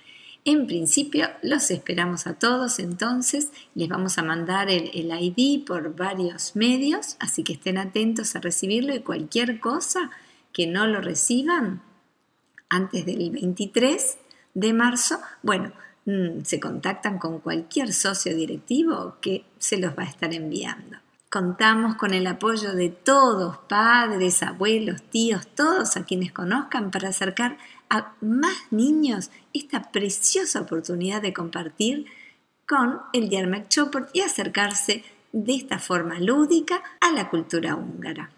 En 0.44 0.66
principio 0.66 1.28
los 1.42 1.70
esperamos 1.70 2.26
a 2.26 2.34
todos, 2.34 2.80
entonces 2.80 3.50
les 3.76 3.88
vamos 3.88 4.18
a 4.18 4.24
mandar 4.24 4.70
el, 4.70 4.90
ID 4.92 5.64
por 5.64 5.94
varios 5.94 6.56
medios, 6.56 7.16
así 7.20 7.44
que 7.44 7.52
estén 7.52 7.78
atentos 7.78 8.34
a 8.34 8.40
recibirlo 8.40 8.92
y 8.92 9.00
cualquier 9.00 9.60
cosa 9.60 10.10
que 10.52 10.66
no 10.66 10.86
lo 10.88 11.00
reciban 11.00 11.82
antes 12.68 13.06
del 13.06 13.30
23 13.30 14.18
de 14.54 14.72
marzo, 14.72 15.20
bueno, 15.42 15.72
mm, 16.06 16.42
se 16.42 16.58
contactan 16.58 17.18
con 17.18 17.38
cualquier 17.38 17.92
socio 17.92 18.34
directivo 18.34 19.18
que 19.20 19.44
se 19.58 19.78
los 19.78 19.96
va 19.96 20.02
a 20.02 20.06
estar 20.06 20.34
enviando. 20.34 20.98
Contamos 21.30 21.94
con 21.96 22.12
el 22.12 22.26
apoyo 22.26 22.74
de 22.74 22.90
todos, 22.90 23.56
padres, 23.68 24.42
abuelos, 24.42 25.02
tíos, 25.02 25.46
todos 25.54 25.96
a 25.96 26.04
quienes 26.04 26.32
conozcan 26.32 26.90
para 26.90 27.08
acercar 27.08 27.56
a 27.92 28.14
más 28.22 28.56
niños 28.70 29.30
esta 29.52 29.92
preciosa 29.92 30.62
oportunidad 30.62 31.20
de 31.20 31.34
compartir 31.34 32.06
con 32.66 33.00
el 33.12 33.28
Yermak 33.28 33.68
Choport 33.68 34.08
y 34.14 34.22
acercarse 34.22 35.04
de 35.32 35.54
esta 35.54 35.78
forma 35.78 36.18
lúdica 36.18 36.82
a 37.00 37.12
la 37.12 37.28
cultura 37.28 37.76
húngara. 37.76 38.30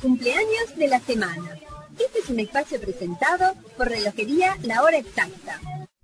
Cumpleaños 0.00 0.76
de 0.76 0.88
la 0.88 1.00
semana. 1.00 1.58
Este 1.98 2.20
es 2.20 2.30
un 2.30 2.40
espacio 2.40 2.80
presentado 2.80 3.54
por 3.76 3.88
Relojería 3.88 4.56
La 4.62 4.82
Hora 4.82 4.98
Exacta. 4.98 5.60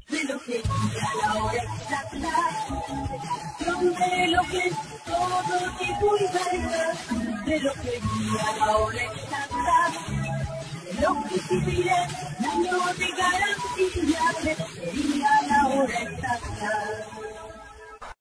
Relojería 0.09 0.63
La 1.23 1.45
Hora 1.45 1.63
Exacta. 1.63 2.27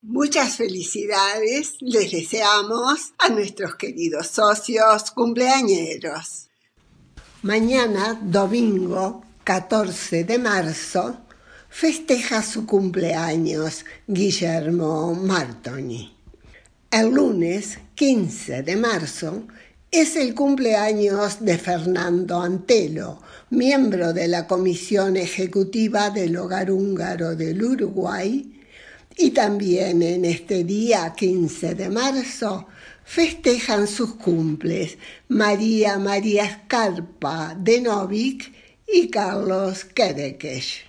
Muchas 0.01 0.57
felicidades 0.57 1.77
les 1.81 2.11
deseamos 2.11 3.13
a 3.17 3.29
nuestros 3.29 3.75
queridos 3.75 4.27
socios 4.27 5.11
cumpleañeros. 5.11 6.49
Mañana, 7.41 8.19
domingo 8.21 9.23
14 9.43 10.23
de 10.23 10.39
marzo, 10.39 11.17
festeja 11.69 12.41
su 12.41 12.65
cumpleaños 12.65 13.85
Guillermo 14.07 15.13
Martoni. 15.13 16.14
El 16.95 17.09
lunes 17.09 17.77
15 17.95 18.63
de 18.63 18.77
marzo 18.77 19.43
es 19.91 20.15
el 20.15 20.33
cumpleaños 20.33 21.43
de 21.43 21.57
Fernando 21.57 22.39
Antelo, 22.39 23.21
miembro 23.49 24.13
de 24.13 24.29
la 24.29 24.47
Comisión 24.47 25.17
Ejecutiva 25.17 26.09
del 26.09 26.37
Hogar 26.37 26.71
Húngaro 26.71 27.35
del 27.35 27.61
Uruguay 27.61 28.49
y 29.17 29.31
también 29.31 30.03
en 30.03 30.23
este 30.23 30.63
día 30.63 31.13
15 31.17 31.75
de 31.75 31.89
marzo 31.89 32.67
festejan 33.03 33.87
sus 33.87 34.13
cumples 34.13 34.97
María 35.27 35.99
María 35.99 36.45
Escarpa 36.45 37.57
de 37.59 37.81
Novik 37.81 38.53
y 38.87 39.09
Carlos 39.09 39.83
Kerekes. 39.83 40.85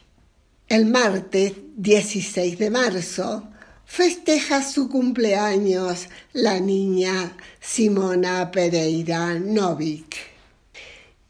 El 0.69 0.87
martes 0.87 1.55
16 1.77 2.61
de 2.61 2.71
marzo 2.71 3.49
festeja 3.87 4.63
su 4.63 4.89
cumpleaños 4.89 6.09
la 6.33 6.61
niña 6.61 7.37
Simona 7.61 8.51
Pereira 8.51 9.39
Novik. 9.39 10.17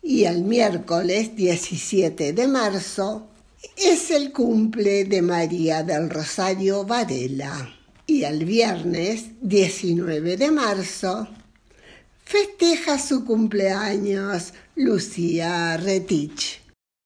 Y 0.03 0.25
el 0.25 0.43
miércoles 0.43 1.37
17 1.37 2.33
de 2.33 2.49
marzo 2.49 3.29
es 3.77 4.11
el 4.11 4.33
cumple 4.33 5.05
de 5.05 5.23
María 5.23 5.83
del 5.83 6.11
Rosario 6.11 6.85
Varela 6.85 7.73
y 8.07 8.23
el 8.23 8.45
viernes 8.45 9.27
19 9.43 10.37
de 10.37 10.51
marzo 10.51 11.29
festeja 12.25 12.99
su 12.99 13.25
cumpleaños 13.25 14.53
Lucía 14.75 15.77
Retich. 15.77 16.66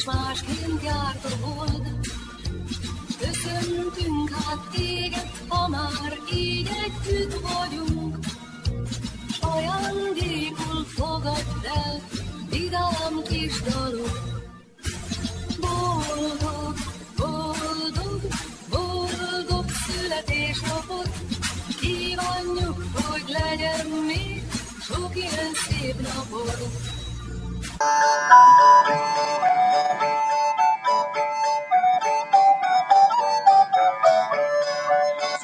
És 0.00 0.06
másként 0.06 0.82
járt 0.82 1.24
a 1.24 1.46
hold. 1.46 1.88
Köszöntünk 3.18 4.30
hát 4.30 4.68
téged, 4.72 5.30
ha 5.48 5.68
már 5.68 6.18
így 6.34 6.70
együtt 6.84 7.34
vagyunk. 7.40 8.18
Ajándékul 9.40 10.84
fogadd 10.84 11.64
el, 11.74 12.00
vidám 12.50 13.22
kis 13.28 13.62
dalok. 13.62 14.20
Boldog, 15.60 16.74
boldog, 17.16 18.20
boldog 18.70 19.64
születésnapot, 19.86 21.10
kívánjuk, 21.80 22.84
hogy 22.94 23.24
legyen 23.26 23.86
még 24.06 24.42
sok 24.80 25.16
ilyen 25.16 25.52
szép 25.68 26.00
napot. 26.00 26.99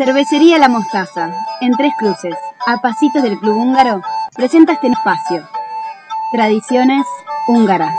Cervecería 0.07 0.61
La 0.61 0.69
Mostaza, 0.69 1.35
en 1.61 1.73
Tres 1.73 1.92
Cruces, 1.99 2.37
a 2.64 2.81
pasitos 2.81 3.25
del 3.25 3.40
Club 3.40 3.57
Húngaro, 3.57 4.03
presenta 4.37 4.75
este 4.75 4.87
espacio. 4.87 5.49
Tradiciones 6.31 7.05
húngaras. 7.49 7.92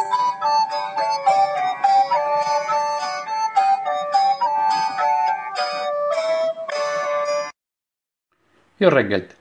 Yo 8.80 8.90
reggelt. 8.90 9.34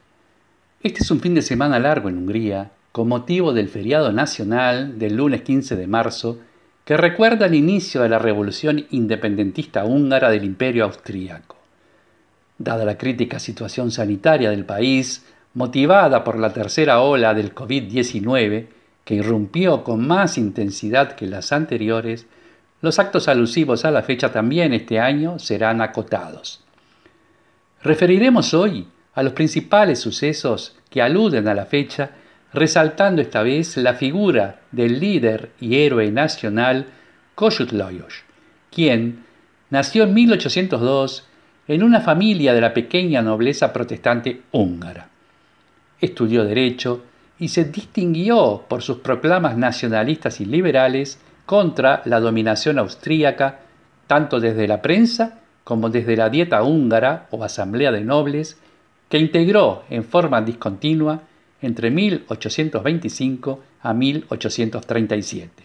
Este 0.82 1.04
es 1.04 1.10
un 1.12 1.20
fin 1.20 1.36
de 1.36 1.42
semana 1.42 1.78
largo 1.78 2.08
en 2.08 2.18
Hungría, 2.18 2.72
con 2.90 3.06
motivo 3.06 3.52
del 3.52 3.68
feriado 3.68 4.10
nacional 4.10 4.98
del 4.98 5.14
lunes 5.14 5.42
15 5.42 5.76
de 5.76 5.86
marzo, 5.86 6.40
que 6.84 6.96
recuerda 6.96 7.46
el 7.46 7.54
inicio 7.54 8.02
de 8.02 8.08
la 8.08 8.18
revolución 8.18 8.86
independentista 8.90 9.84
húngara 9.84 10.30
del 10.30 10.42
Imperio 10.42 10.86
Austríaco. 10.86 11.55
Dada 12.58 12.84
la 12.84 12.96
crítica 12.96 13.38
situación 13.38 13.90
sanitaria 13.90 14.50
del 14.50 14.64
país, 14.64 15.26
motivada 15.54 16.24
por 16.24 16.38
la 16.38 16.52
tercera 16.52 17.00
ola 17.00 17.34
del 17.34 17.54
COVID-19, 17.54 18.66
que 19.04 19.14
irrumpió 19.14 19.84
con 19.84 20.06
más 20.06 20.36
intensidad 20.38 21.12
que 21.12 21.26
las 21.26 21.52
anteriores, 21.52 22.26
los 22.80 22.98
actos 22.98 23.28
alusivos 23.28 23.84
a 23.84 23.90
la 23.90 24.02
fecha 24.02 24.32
también 24.32 24.72
este 24.72 24.98
año 24.98 25.38
serán 25.38 25.80
acotados. 25.80 26.62
Referiremos 27.82 28.52
hoy 28.52 28.88
a 29.14 29.22
los 29.22 29.32
principales 29.32 30.00
sucesos 30.00 30.76
que 30.90 31.02
aluden 31.02 31.48
a 31.48 31.54
la 31.54 31.66
fecha, 31.66 32.10
resaltando 32.52 33.22
esta 33.22 33.42
vez 33.42 33.76
la 33.76 33.94
figura 33.94 34.60
del 34.72 34.98
líder 34.98 35.50
y 35.60 35.76
héroe 35.76 36.10
nacional 36.10 36.86
Kossuth 37.34 37.72
Lajos, 37.72 38.24
quien 38.70 39.24
nació 39.70 40.04
en 40.04 40.14
1802 40.14 41.25
en 41.68 41.82
una 41.82 42.00
familia 42.00 42.54
de 42.54 42.60
la 42.60 42.72
pequeña 42.72 43.22
nobleza 43.22 43.72
protestante 43.72 44.42
húngara. 44.52 45.08
Estudió 46.00 46.44
Derecho 46.44 47.02
y 47.38 47.48
se 47.48 47.64
distinguió 47.64 48.64
por 48.68 48.82
sus 48.82 48.98
proclamas 48.98 49.56
nacionalistas 49.56 50.40
y 50.40 50.46
liberales 50.46 51.18
contra 51.44 52.02
la 52.04 52.20
dominación 52.20 52.78
austríaca, 52.78 53.60
tanto 54.06 54.40
desde 54.40 54.68
la 54.68 54.82
prensa 54.82 55.40
como 55.64 55.90
desde 55.90 56.16
la 56.16 56.30
Dieta 56.30 56.62
húngara 56.62 57.26
o 57.30 57.42
Asamblea 57.42 57.90
de 57.90 58.02
Nobles, 58.02 58.56
que 59.08 59.18
integró 59.18 59.84
en 59.90 60.04
forma 60.04 60.40
discontinua 60.40 61.22
entre 61.60 61.90
1825 61.90 63.60
a 63.82 63.92
1837. 63.92 65.64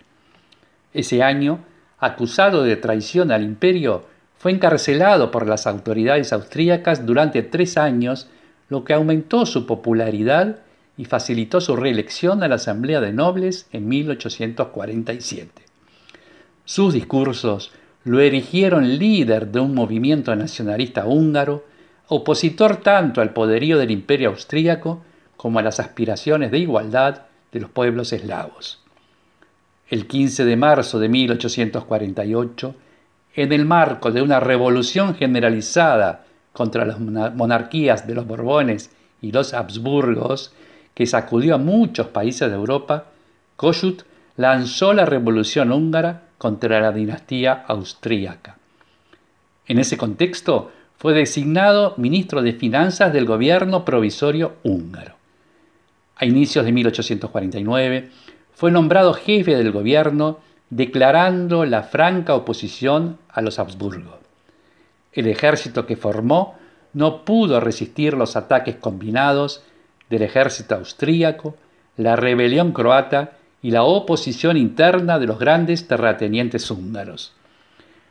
Ese 0.93 1.23
año, 1.23 1.59
acusado 1.99 2.63
de 2.63 2.75
traición 2.77 3.31
al 3.31 3.43
imperio, 3.43 4.05
fue 4.41 4.51
encarcelado 4.51 5.29
por 5.29 5.45
las 5.45 5.67
autoridades 5.67 6.33
austríacas 6.33 7.05
durante 7.05 7.43
tres 7.43 7.77
años, 7.77 8.27
lo 8.69 8.83
que 8.83 8.95
aumentó 8.95 9.45
su 9.45 9.67
popularidad 9.67 10.61
y 10.97 11.05
facilitó 11.05 11.61
su 11.61 11.75
reelección 11.75 12.41
a 12.41 12.47
la 12.47 12.55
Asamblea 12.55 13.01
de 13.01 13.13
Nobles 13.13 13.67
en 13.71 13.87
1847. 13.87 15.61
Sus 16.65 16.91
discursos 16.91 17.71
lo 18.03 18.19
erigieron 18.19 18.97
líder 18.97 19.51
de 19.51 19.59
un 19.59 19.75
movimiento 19.75 20.35
nacionalista 20.35 21.05
húngaro, 21.05 21.63
opositor 22.07 22.77
tanto 22.77 23.21
al 23.21 23.33
poderío 23.33 23.77
del 23.77 23.91
imperio 23.91 24.29
austríaco 24.29 25.03
como 25.37 25.59
a 25.59 25.61
las 25.61 25.79
aspiraciones 25.79 26.49
de 26.49 26.57
igualdad 26.57 27.25
de 27.51 27.59
los 27.59 27.69
pueblos 27.69 28.11
eslavos. 28.11 28.79
El 29.87 30.07
15 30.07 30.45
de 30.45 30.55
marzo 30.55 30.97
de 30.97 31.09
1848, 31.09 32.75
en 33.35 33.53
el 33.53 33.65
marco 33.65 34.11
de 34.11 34.21
una 34.21 34.39
revolución 34.39 35.15
generalizada 35.15 36.25
contra 36.53 36.85
las 36.85 36.99
monarquías 36.99 38.07
de 38.07 38.15
los 38.15 38.27
Borbones 38.27 38.91
y 39.21 39.31
los 39.31 39.53
Habsburgos, 39.53 40.53
que 40.93 41.05
sacudió 41.05 41.55
a 41.55 41.57
muchos 41.57 42.07
países 42.07 42.49
de 42.49 42.55
Europa, 42.55 43.05
Kossuth 43.55 44.03
lanzó 44.35 44.93
la 44.93 45.05
revolución 45.05 45.71
húngara 45.71 46.23
contra 46.37 46.81
la 46.81 46.91
dinastía 46.91 47.63
austríaca. 47.67 48.57
En 49.67 49.79
ese 49.79 49.97
contexto 49.97 50.71
fue 50.97 51.13
designado 51.13 51.93
ministro 51.97 52.41
de 52.41 52.53
Finanzas 52.53 53.13
del 53.13 53.25
gobierno 53.25 53.85
provisorio 53.85 54.55
húngaro. 54.63 55.15
A 56.15 56.25
inicios 56.25 56.65
de 56.65 56.71
1849 56.71 58.09
fue 58.53 58.71
nombrado 58.71 59.13
jefe 59.13 59.55
del 59.55 59.71
gobierno 59.71 60.39
declarando 60.71 61.65
la 61.65 61.83
franca 61.83 62.33
oposición 62.33 63.17
a 63.29 63.41
los 63.41 63.59
Habsburgo. 63.59 64.19
El 65.11 65.27
ejército 65.27 65.85
que 65.85 65.97
formó 65.97 66.55
no 66.93 67.25
pudo 67.25 67.59
resistir 67.59 68.13
los 68.13 68.37
ataques 68.37 68.77
combinados 68.77 69.63
del 70.09 70.23
ejército 70.23 70.75
austríaco, 70.75 71.55
la 71.97 72.15
rebelión 72.15 72.71
croata 72.71 73.33
y 73.61 73.71
la 73.71 73.83
oposición 73.83 74.55
interna 74.55 75.19
de 75.19 75.27
los 75.27 75.37
grandes 75.37 75.87
terratenientes 75.87 76.71
húngaros. 76.71 77.33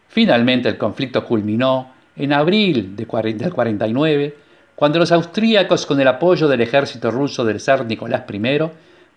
Finalmente 0.09 0.69
el 0.69 0.77
conflicto 0.77 1.25
culminó 1.25 1.93
en 2.15 2.35
abril 2.35 2.95
del 2.95 3.07
49, 3.07 4.37
cuando 4.75 4.99
los 4.99 5.13
austríacos, 5.13 5.87
con 5.87 5.99
el 5.99 6.09
apoyo 6.09 6.47
del 6.47 6.61
ejército 6.61 7.11
ruso 7.11 7.45
del 7.45 7.61
zar 7.61 7.87
Nicolás 7.87 8.25
I, 8.31 8.71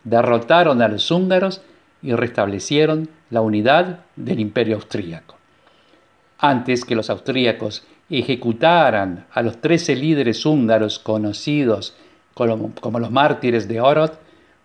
derrotaron 0.05 0.81
a 0.81 0.87
los 0.87 1.11
húngaros 1.11 1.61
y 2.01 2.13
restablecieron 2.13 3.09
la 3.33 3.41
unidad 3.41 4.01
del 4.15 4.39
imperio 4.39 4.75
austríaco. 4.75 5.35
Antes 6.37 6.85
que 6.85 6.95
los 6.95 7.09
austríacos 7.09 7.83
ejecutaran 8.09 9.25
a 9.33 9.41
los 9.41 9.59
trece 9.59 9.95
líderes 9.95 10.45
húngaros 10.45 10.99
conocidos 10.99 11.95
como, 12.35 12.99
los 12.99 13.11
mártires 13.11 13.67
de 13.67 13.81
Orod, 13.81 14.11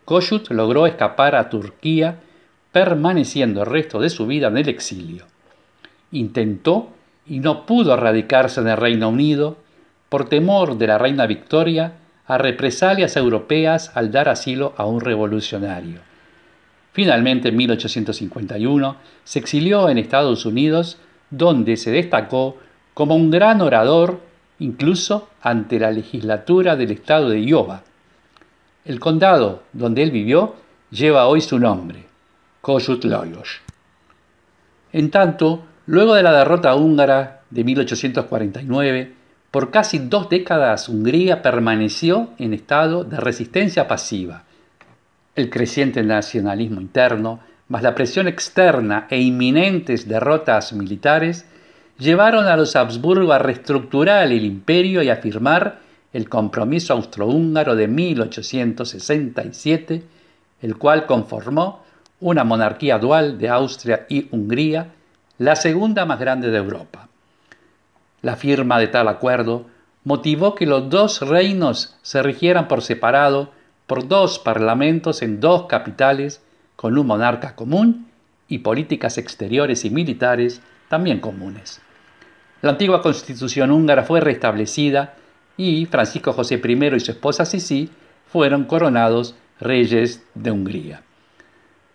Kossuth 0.04 0.50
logró 0.50 0.86
escapar 0.86 1.34
a 1.34 1.48
Turquía, 1.48 2.20
permaneciendo 2.70 3.62
el 3.62 3.66
resto 3.66 4.00
de 4.00 4.10
su 4.10 4.26
vida 4.26 4.48
en 4.48 4.58
el 4.58 4.68
exilio. 4.68 5.24
Intentó 6.12 6.90
y 7.26 7.40
no 7.40 7.64
pudo 7.64 7.96
radicarse 7.96 8.60
en 8.60 8.68
el 8.68 8.76
Reino 8.76 9.08
Unido 9.08 9.56
por 10.10 10.28
temor 10.28 10.76
de 10.76 10.86
la 10.86 10.98
reina 10.98 11.26
Victoria 11.26 11.92
a 12.26 12.36
represalias 12.36 13.16
europeas 13.16 13.92
al 13.94 14.10
dar 14.10 14.28
asilo 14.28 14.74
a 14.76 14.84
un 14.84 15.00
revolucionario. 15.00 16.07
Finalmente, 16.98 17.50
en 17.50 17.56
1851, 17.56 18.96
se 19.22 19.38
exilió 19.38 19.88
en 19.88 19.98
Estados 19.98 20.44
Unidos, 20.44 20.98
donde 21.30 21.76
se 21.76 21.92
destacó 21.92 22.56
como 22.92 23.14
un 23.14 23.30
gran 23.30 23.60
orador, 23.60 24.18
incluso 24.58 25.28
ante 25.40 25.78
la 25.78 25.92
legislatura 25.92 26.74
del 26.74 26.90
estado 26.90 27.28
de 27.28 27.40
Iowa. 27.40 27.84
El 28.84 28.98
condado 28.98 29.62
donde 29.72 30.02
él 30.02 30.10
vivió 30.10 30.56
lleva 30.90 31.28
hoy 31.28 31.40
su 31.40 31.60
nombre, 31.60 32.04
Kossuth 32.62 33.04
Lajos. 33.04 33.60
En 34.92 35.12
tanto, 35.12 35.66
luego 35.86 36.14
de 36.14 36.24
la 36.24 36.32
derrota 36.32 36.74
húngara 36.74 37.42
de 37.48 37.62
1849, 37.62 39.12
por 39.52 39.70
casi 39.70 40.00
dos 40.00 40.28
décadas 40.28 40.88
Hungría 40.88 41.42
permaneció 41.42 42.30
en 42.38 42.54
estado 42.54 43.04
de 43.04 43.18
resistencia 43.18 43.86
pasiva. 43.86 44.47
El 45.38 45.48
creciente 45.50 46.02
nacionalismo 46.02 46.80
interno, 46.80 47.38
más 47.68 47.84
la 47.84 47.94
presión 47.94 48.26
externa 48.26 49.06
e 49.08 49.20
inminentes 49.20 50.08
derrotas 50.08 50.72
militares, 50.72 51.46
llevaron 51.96 52.46
a 52.46 52.56
los 52.56 52.74
Habsburgo 52.74 53.32
a 53.32 53.38
reestructurar 53.38 54.32
el 54.32 54.44
imperio 54.44 55.00
y 55.00 55.10
a 55.10 55.18
firmar 55.18 55.78
el 56.12 56.28
compromiso 56.28 56.92
austrohúngaro 56.92 57.76
de 57.76 57.86
1867, 57.86 60.02
el 60.60 60.76
cual 60.76 61.06
conformó 61.06 61.84
una 62.18 62.42
monarquía 62.42 62.98
dual 62.98 63.38
de 63.38 63.48
Austria 63.48 64.06
y 64.08 64.26
Hungría, 64.32 64.88
la 65.38 65.54
segunda 65.54 66.04
más 66.04 66.18
grande 66.18 66.50
de 66.50 66.58
Europa. 66.58 67.06
La 68.22 68.34
firma 68.34 68.80
de 68.80 68.88
tal 68.88 69.06
acuerdo 69.06 69.66
motivó 70.02 70.56
que 70.56 70.66
los 70.66 70.90
dos 70.90 71.20
reinos 71.20 71.96
se 72.02 72.24
rigieran 72.24 72.66
por 72.66 72.82
separado 72.82 73.56
por 73.88 74.06
dos 74.06 74.38
parlamentos 74.38 75.22
en 75.22 75.40
dos 75.40 75.64
capitales 75.66 76.42
con 76.76 76.96
un 76.96 77.06
monarca 77.06 77.56
común 77.56 78.06
y 78.46 78.58
políticas 78.58 79.18
exteriores 79.18 79.84
y 79.86 79.90
militares 79.90 80.60
también 80.88 81.20
comunes. 81.20 81.80
La 82.60 82.70
antigua 82.70 83.00
constitución 83.00 83.70
húngara 83.70 84.04
fue 84.04 84.20
restablecida 84.20 85.14
y 85.56 85.86
Francisco 85.86 86.34
José 86.34 86.60
I 86.62 86.86
y 86.94 87.00
su 87.00 87.12
esposa 87.12 87.46
Sisi 87.46 87.88
fueron 88.30 88.64
coronados 88.64 89.34
reyes 89.58 90.22
de 90.34 90.50
Hungría. 90.50 91.02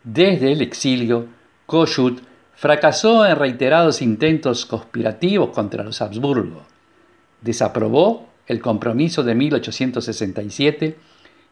Desde 0.04 0.52
el 0.52 0.62
exilio, 0.62 1.28
Kossuth 1.68 2.22
fracasó 2.56 3.26
en 3.26 3.36
reiterados 3.36 4.02
intentos 4.02 4.66
conspirativos 4.66 5.52
contra 5.52 5.84
los 5.84 6.02
Habsburgo. 6.02 6.64
Desaprobó 7.42 8.30
el 8.48 8.62
compromiso 8.62 9.24
de 9.24 9.36
1867 9.36 10.98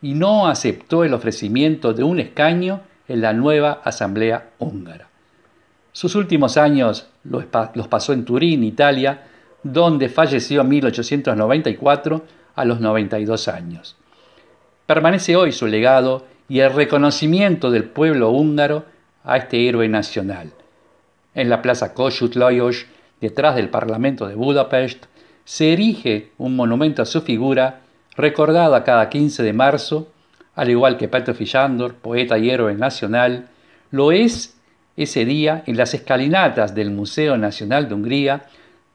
y 0.01 0.13
no 0.13 0.47
aceptó 0.47 1.03
el 1.03 1.13
ofrecimiento 1.13 1.93
de 1.93 2.03
un 2.03 2.19
escaño 2.19 2.81
en 3.07 3.21
la 3.21 3.33
nueva 3.33 3.81
Asamblea 3.83 4.51
húngara. 4.59 5.09
Sus 5.91 6.15
últimos 6.15 6.57
años 6.57 7.07
los, 7.23 7.45
pasó 7.87 8.13
en 8.13 8.25
Turín, 8.25 8.63
Italia, 8.63 9.23
donde 9.63 10.09
falleció 10.09 10.61
en 10.61 10.69
1894 10.69 12.23
a 12.55 12.65
los 12.65 12.79
92 12.79 13.47
años. 13.47 13.97
Permanece 14.85 15.35
hoy 15.35 15.51
su 15.51 15.67
legado 15.67 16.25
y 16.49 16.59
el 16.59 16.73
reconocimiento 16.73 17.71
del 17.71 17.83
pueblo 17.83 18.31
húngaro 18.31 18.85
a 19.23 19.37
este 19.37 19.67
héroe 19.67 19.87
nacional. 19.87 20.51
En 21.35 21.49
la 21.49 21.61
plaza 21.61 21.93
Kossuth 21.93 22.35
Lajos, 22.35 22.85
detrás 23.21 23.55
del 23.55 23.69
Parlamento 23.69 24.27
de 24.27 24.35
Budapest, 24.35 25.05
se 25.45 25.73
erige 25.73 26.31
un 26.37 26.55
monumento 26.55 27.01
a 27.01 27.05
su 27.05 27.21
figura, 27.21 27.81
recordada 28.15 28.83
cada 28.83 29.09
15 29.09 29.43
de 29.43 29.53
marzo, 29.53 30.11
al 30.55 30.69
igual 30.69 30.97
que 30.97 31.07
Petro 31.07 31.33
Fijándor, 31.33 31.95
poeta 31.95 32.37
y 32.37 32.49
héroe 32.49 32.75
nacional, 32.75 33.47
lo 33.89 34.11
es 34.11 34.57
ese 34.97 35.25
día 35.25 35.63
en 35.65 35.77
las 35.77 35.93
escalinatas 35.93 36.75
del 36.75 36.91
Museo 36.91 37.37
Nacional 37.37 37.87
de 37.87 37.95
Hungría, 37.95 38.45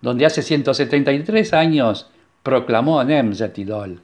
donde 0.01 0.27
hace 0.27 0.43
173 0.43 1.53
años 1.55 2.11
proclamó 2.43 3.03
Nemzeti 3.03 3.65
Dol, 3.65 4.01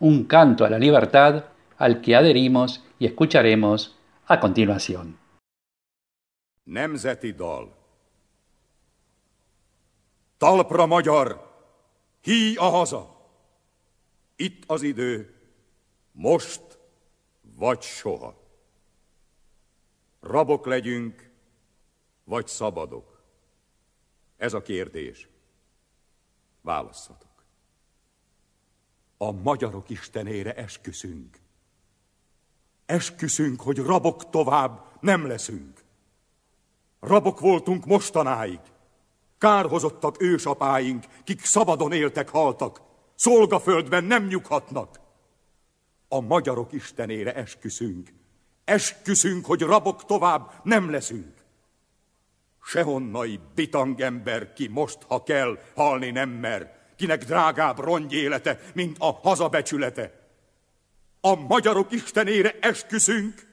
un 0.00 0.24
canto 0.24 0.64
a 0.64 0.70
la 0.70 0.78
libertad 0.78 1.44
al 1.78 2.00
que 2.00 2.16
adherimos 2.16 2.82
y 2.98 3.06
escucharemos 3.06 3.96
a 4.26 4.40
continuación. 4.40 5.16
Nemzeti 6.66 7.32
Dal 7.32 7.68
Talpra 10.38 10.86
magyar, 10.86 11.40
hí 12.24 12.56
a! 12.60 13.15
Itt 14.36 14.62
az 14.66 14.82
idő, 14.82 15.34
most 16.12 16.78
vagy 17.40 17.82
soha. 17.82 18.44
Rabok 20.20 20.66
legyünk, 20.66 21.30
vagy 22.24 22.46
szabadok? 22.46 23.22
Ez 24.36 24.52
a 24.54 24.62
kérdés. 24.62 25.28
Válasszatok. 26.60 27.44
A 29.16 29.32
magyarok 29.32 29.90
istenére 29.90 30.54
esküszünk. 30.54 31.40
Esküszünk, 32.86 33.60
hogy 33.60 33.78
rabok 33.78 34.30
tovább 34.30 34.98
nem 35.00 35.26
leszünk. 35.26 35.84
Rabok 37.00 37.40
voltunk 37.40 37.84
mostanáig. 37.84 38.60
Kárhozottak 39.38 40.22
ősapáink, 40.22 41.04
kik 41.24 41.44
szabadon 41.44 41.92
éltek, 41.92 42.28
haltak. 42.28 42.85
Szolgaföldben 43.16 44.04
nem 44.04 44.26
nyughatnak. 44.26 45.00
A 46.08 46.20
magyarok 46.20 46.72
istenére 46.72 47.34
esküszünk. 47.34 48.08
Esküszünk, 48.64 49.46
hogy 49.46 49.60
rabok 49.60 50.04
tovább 50.04 50.50
nem 50.62 50.90
leszünk. 50.90 51.34
Sehonnai 52.62 53.40
bitang 53.54 54.00
ember, 54.00 54.52
ki 54.52 54.68
most, 54.68 54.98
ha 55.06 55.22
kell, 55.22 55.58
halni 55.74 56.10
nem 56.10 56.30
mer, 56.30 56.76
kinek 56.96 57.24
drágább 57.24 57.78
rongy 57.78 58.12
élete, 58.12 58.60
mint 58.74 58.96
a 58.98 59.12
hazabecsülete. 59.12 60.12
A 61.20 61.34
magyarok 61.34 61.92
istenére 61.92 62.56
esküszünk, 62.60 63.46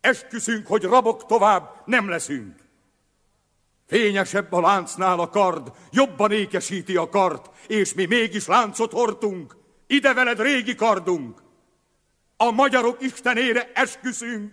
esküszünk, 0.00 0.66
hogy 0.66 0.82
rabok 0.82 1.26
tovább 1.26 1.82
nem 1.84 2.08
leszünk. 2.08 2.63
Fényesebb 3.86 4.52
a 4.52 4.60
láncnál 4.60 5.20
a 5.20 5.28
kard, 5.28 5.72
jobban 5.90 6.32
ékesíti 6.32 6.96
a 6.96 7.08
kart, 7.08 7.68
és 7.68 7.94
mi 7.94 8.04
mégis 8.04 8.46
láncot 8.46 8.92
hordtunk, 8.92 9.56
ide 9.86 10.14
veled 10.14 10.40
régi 10.40 10.74
kardunk. 10.74 11.42
A 12.36 12.50
magyarok 12.50 13.02
istenére 13.02 13.72
esküszünk, 13.74 14.52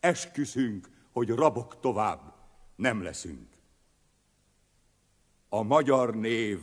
esküszünk, 0.00 0.88
hogy 1.12 1.30
rabok 1.30 1.80
tovább 1.80 2.34
nem 2.76 3.02
leszünk. 3.02 3.48
A 5.48 5.62
magyar 5.62 6.14
név 6.14 6.58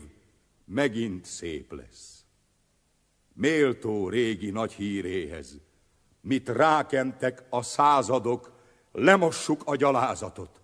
megint 0.66 1.26
szép 1.26 1.72
lesz. 1.74 2.26
Méltó 3.34 4.10
régi 4.10 4.50
nagy 4.50 4.74
híréhez, 4.74 5.60
mit 6.22 6.50
rákentek 6.50 7.44
a 7.50 7.62
századok, 7.62 8.52
lemossuk 8.92 9.62
a 9.66 9.76
gyalázatot. 9.76 10.61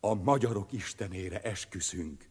A 0.00 0.14
magyarok 0.14 0.72
istenére 0.72 1.42
esküszünk. 1.42 2.28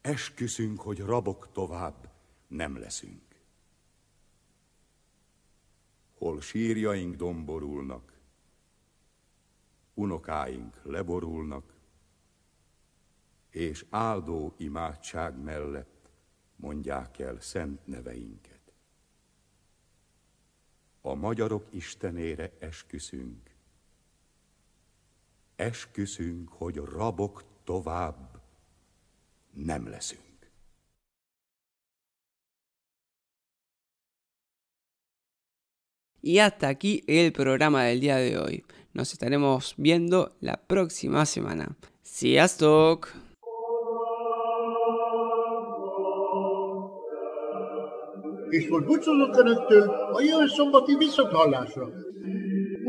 Esküszünk, 0.00 0.80
hogy 0.80 1.00
rabok 1.00 1.52
tovább 1.52 2.12
nem 2.46 2.78
leszünk. 2.78 3.22
Hol 6.18 6.40
sírjaink 6.40 7.16
domborulnak, 7.16 8.18
unokáink 9.94 10.80
leborulnak, 10.82 11.74
és 13.50 13.86
áldó 13.90 14.54
imádság 14.56 15.42
mellett 15.42 16.10
mondják 16.56 17.18
el 17.18 17.40
szent 17.40 17.86
neveinket. 17.86 18.72
A 21.00 21.14
magyarok 21.14 21.66
Istenére 21.70 22.52
esküszünk. 22.58 23.49
Esküszünk, 25.60 26.48
hogy 26.48 26.76
rabok 26.76 27.44
tovább 27.64 28.42
nem 29.52 29.88
leszünk. 29.88 30.22
Y 36.20 36.38
hasta 36.38 36.66
aquí 36.66 37.02
el 37.06 37.30
programa 37.30 37.82
del 37.82 37.98
día 37.98 38.16
de 38.16 38.38
hoy. 38.38 38.64
Nos 38.92 39.12
estaremos 39.12 39.74
viendo 39.76 40.36
la 40.40 40.56
próxima 40.66 41.24
semana. 41.24 41.76
Sziasztok! 42.02 43.12
És 48.50 48.68
most 48.68 48.84
búcsúzok 48.84 49.36
Önöktől 49.36 49.88
a 49.88 50.20
jövő 50.20 50.46
szombati 50.46 50.96
visszathallásra. 50.96 52.08